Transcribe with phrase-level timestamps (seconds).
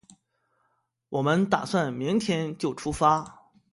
[1.09, 3.51] 我们打算明天就出发